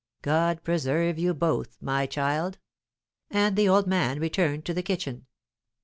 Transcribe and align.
"God 0.23 0.63
preserve 0.63 1.19
you 1.19 1.35
both, 1.35 1.77
my 1.79 2.07
child!" 2.07 2.57
And 3.29 3.55
the 3.55 3.69
old 3.69 3.85
man 3.85 4.19
returned 4.19 4.65
to 4.65 4.73
the 4.73 4.81
kitchen. 4.81 5.27